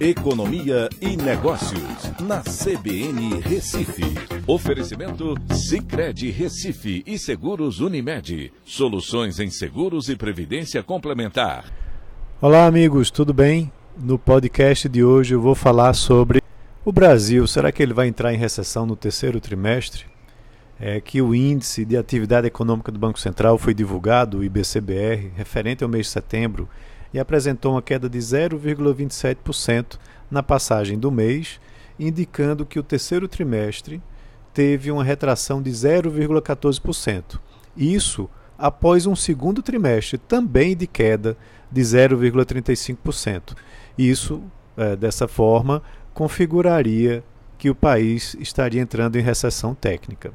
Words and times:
Economia 0.00 0.88
e 0.98 1.14
Negócios, 1.14 2.10
na 2.22 2.40
CBN 2.40 3.38
Recife. 3.42 4.02
Oferecimento 4.46 5.34
Cicred 5.52 6.30
Recife 6.30 7.02
e 7.06 7.18
Seguros 7.18 7.80
Unimed. 7.80 8.50
Soluções 8.64 9.38
em 9.38 9.50
seguros 9.50 10.08
e 10.08 10.16
previdência 10.16 10.82
complementar. 10.82 11.70
Olá, 12.40 12.64
amigos, 12.64 13.10
tudo 13.10 13.34
bem? 13.34 13.70
No 13.94 14.18
podcast 14.18 14.88
de 14.88 15.04
hoje 15.04 15.34
eu 15.34 15.40
vou 15.42 15.54
falar 15.54 15.92
sobre 15.92 16.40
o 16.82 16.90
Brasil. 16.90 17.46
Será 17.46 17.70
que 17.70 17.82
ele 17.82 17.92
vai 17.92 18.08
entrar 18.08 18.32
em 18.32 18.38
recessão 18.38 18.86
no 18.86 18.96
terceiro 18.96 19.38
trimestre? 19.38 20.06
É 20.80 20.98
que 20.98 21.20
o 21.20 21.34
índice 21.34 21.84
de 21.84 21.98
atividade 21.98 22.46
econômica 22.46 22.90
do 22.90 22.98
Banco 22.98 23.20
Central 23.20 23.58
foi 23.58 23.74
divulgado, 23.74 24.38
o 24.38 24.44
IBCBR, 24.44 25.30
referente 25.36 25.84
ao 25.84 25.90
mês 25.90 26.06
de 26.06 26.12
setembro 26.12 26.70
e 27.12 27.18
apresentou 27.18 27.72
uma 27.72 27.82
queda 27.82 28.08
de 28.08 28.18
0,27% 28.18 29.98
na 30.30 30.42
passagem 30.42 30.98
do 30.98 31.10
mês, 31.10 31.60
indicando 31.98 32.64
que 32.64 32.78
o 32.78 32.82
terceiro 32.82 33.26
trimestre 33.26 34.00
teve 34.54 34.90
uma 34.90 35.04
retração 35.04 35.60
de 35.60 35.70
0,14%. 35.70 37.38
Isso 37.76 38.28
após 38.58 39.06
um 39.06 39.16
segundo 39.16 39.62
trimestre 39.62 40.18
também 40.18 40.76
de 40.76 40.86
queda 40.86 41.36
de 41.70 41.80
0,35%. 41.80 43.56
Isso, 43.96 44.42
é, 44.76 44.96
dessa 44.96 45.26
forma, 45.26 45.82
configuraria 46.12 47.24
que 47.56 47.70
o 47.70 47.74
país 47.74 48.36
estaria 48.40 48.80
entrando 48.80 49.16
em 49.16 49.22
recessão 49.22 49.74
técnica 49.74 50.32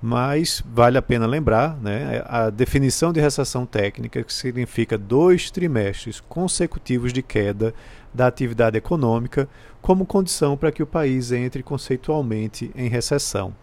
mas 0.00 0.62
vale 0.64 0.96
a 0.96 1.02
pena 1.02 1.26
lembrar 1.26 1.76
né, 1.76 2.22
a 2.26 2.50
definição 2.50 3.12
de 3.12 3.20
recessão 3.20 3.66
técnica, 3.66 4.22
que 4.22 4.32
significa 4.32 4.96
dois 4.96 5.50
trimestres 5.50 6.20
consecutivos 6.20 7.12
de 7.12 7.22
queda 7.22 7.74
da 8.14 8.26
atividade 8.26 8.78
econômica, 8.78 9.48
como 9.82 10.06
condição 10.06 10.56
para 10.56 10.70
que 10.70 10.82
o 10.82 10.86
país 10.86 11.32
entre 11.32 11.62
conceitualmente 11.62 12.70
em 12.74 12.88
recessão. 12.88 13.54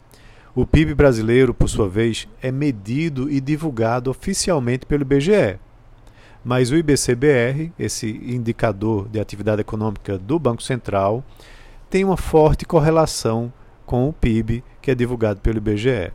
O 0.54 0.66
PIB 0.66 0.94
brasileiro, 0.94 1.54
por 1.54 1.68
sua 1.68 1.88
vez, 1.90 2.28
é 2.42 2.52
medido 2.52 3.30
e 3.30 3.42
divulgado 3.42 4.10
oficialmente 4.10 4.86
pelo 4.86 5.02
IBGE. 5.04 5.60
Mas 6.44 6.72
o 6.72 6.78
IBCBR, 6.78 7.74
esse 7.78 8.08
indicador 8.08 9.10
de 9.10 9.20
atividade 9.20 9.62
econômica 9.62 10.18
do 10.18 10.38
Banco 10.38 10.64
Central, 10.64 11.24
tem 11.90 12.06
uma 12.06 12.16
forte 12.16 12.66
correlação 12.66 13.52
com 13.86 14.08
o 14.08 14.14
PIB, 14.14 14.64
que 14.82 14.92
é 14.92 14.96
divulgado 14.96 15.42
pelo 15.42 15.58
IBGE. 15.58 16.12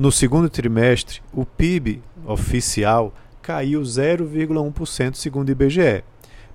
No 0.00 0.10
segundo 0.10 0.48
trimestre, 0.48 1.20
o 1.30 1.44
PIB 1.44 2.02
oficial 2.24 3.12
caiu 3.42 3.82
0,1% 3.82 5.14
segundo 5.14 5.50
o 5.50 5.52
IBGE, 5.52 6.02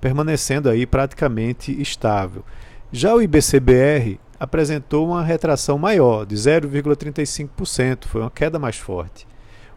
permanecendo 0.01 0.67
aí 0.67 0.83
praticamente 0.87 1.71
estável. 1.79 2.43
Já 2.91 3.13
o 3.13 3.21
IBCBR 3.21 4.19
apresentou 4.39 5.05
uma 5.05 5.23
retração 5.23 5.77
maior, 5.77 6.25
de 6.25 6.33
0,35%, 6.33 8.05
foi 8.07 8.21
uma 8.21 8.31
queda 8.31 8.57
mais 8.57 8.77
forte. 8.77 9.27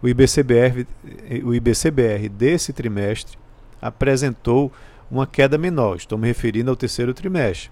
O 0.00 0.08
IBCBR, 0.08 0.86
o 1.44 1.54
IBCBR 1.54 2.26
desse 2.30 2.72
trimestre 2.72 3.36
apresentou 3.82 4.72
uma 5.10 5.26
queda 5.26 5.58
menor, 5.58 5.96
estou 5.96 6.16
me 6.16 6.26
referindo 6.26 6.70
ao 6.70 6.76
terceiro 6.76 7.12
trimestre, 7.12 7.70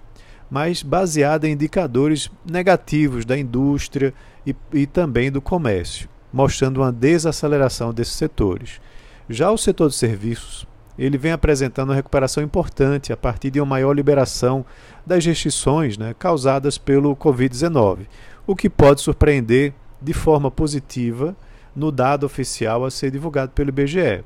mas 0.50 0.82
baseada 0.82 1.48
em 1.48 1.52
indicadores 1.52 2.30
negativos 2.44 3.24
da 3.24 3.36
indústria 3.36 4.14
e, 4.46 4.54
e 4.72 4.86
também 4.86 5.30
do 5.30 5.42
comércio, 5.42 6.08
mostrando 6.32 6.78
uma 6.78 6.92
desaceleração 6.92 7.92
desses 7.92 8.14
setores. 8.14 8.80
Já 9.28 9.50
o 9.50 9.58
setor 9.58 9.88
de 9.88 9.96
serviços, 9.96 10.66
ele 10.98 11.18
vem 11.18 11.32
apresentando 11.32 11.90
uma 11.90 11.94
recuperação 11.94 12.42
importante 12.42 13.12
a 13.12 13.16
partir 13.16 13.50
de 13.50 13.60
uma 13.60 13.66
maior 13.66 13.92
liberação 13.92 14.64
das 15.04 15.24
restrições 15.24 15.98
né, 15.98 16.14
causadas 16.18 16.78
pelo 16.78 17.14
Covid-19, 17.16 18.06
o 18.46 18.56
que 18.56 18.70
pode 18.70 19.00
surpreender 19.00 19.74
de 20.00 20.12
forma 20.12 20.50
positiva 20.50 21.36
no 21.74 21.92
dado 21.92 22.24
oficial 22.24 22.84
a 22.84 22.90
ser 22.90 23.10
divulgado 23.10 23.52
pelo 23.52 23.68
IBGE, 23.68 24.24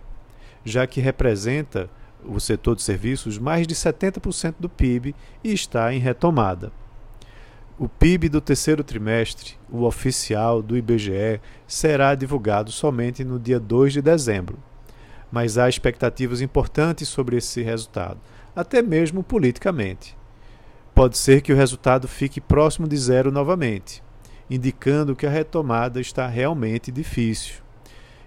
já 0.64 0.86
que 0.86 1.00
representa 1.00 1.88
o 2.24 2.38
setor 2.40 2.76
de 2.76 2.82
serviços 2.82 3.38
mais 3.38 3.66
de 3.66 3.74
70% 3.74 4.54
do 4.58 4.68
PIB 4.68 5.14
e 5.42 5.52
está 5.52 5.92
em 5.92 5.98
retomada. 5.98 6.72
O 7.78 7.88
PIB 7.88 8.28
do 8.28 8.42
terceiro 8.42 8.84
trimestre, 8.84 9.56
o 9.70 9.84
oficial 9.84 10.60
do 10.60 10.76
IBGE, 10.76 11.40
será 11.66 12.14
divulgado 12.14 12.70
somente 12.70 13.24
no 13.24 13.38
dia 13.38 13.58
2 13.58 13.94
de 13.94 14.02
dezembro. 14.02 14.58
Mas 15.32 15.56
há 15.56 15.68
expectativas 15.68 16.42
importantes 16.42 17.08
sobre 17.08 17.36
esse 17.36 17.62
resultado, 17.62 18.20
até 18.54 18.82
mesmo 18.82 19.22
politicamente. 19.22 20.14
Pode 20.94 21.16
ser 21.16 21.40
que 21.40 21.52
o 21.52 21.56
resultado 21.56 22.06
fique 22.06 22.38
próximo 22.38 22.86
de 22.86 22.96
zero 22.98 23.32
novamente, 23.32 24.02
indicando 24.50 25.16
que 25.16 25.26
a 25.26 25.30
retomada 25.30 26.00
está 26.00 26.26
realmente 26.26 26.92
difícil. 26.92 27.62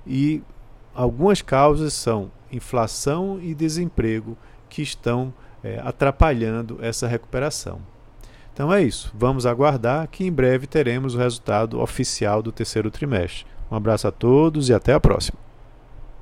E 0.07 0.41
algumas 0.95 1.43
causas 1.43 1.93
são 1.93 2.31
inflação 2.55 3.39
e 3.41 3.53
desemprego 3.53 4.37
que 4.69 4.81
estão 4.81 5.33
é, 5.63 5.79
atrapalhando 5.83 6.77
essa 6.81 7.07
recuperação. 7.07 7.79
Então 8.53 8.71
é 8.71 8.83
isso. 8.83 9.11
Vamos 9.17 9.45
aguardar 9.45 10.07
que 10.07 10.25
em 10.25 10.31
breve 10.31 10.67
teremos 10.67 11.15
o 11.15 11.17
resultado 11.17 11.79
oficial 11.79 12.41
do 12.41 12.51
terceiro 12.51 12.91
trimestre. 12.91 13.45
Um 13.71 13.75
abraço 13.75 14.07
a 14.07 14.11
todos 14.11 14.69
e 14.69 14.73
até 14.73 14.93
a 14.93 14.99
próxima. 14.99 15.37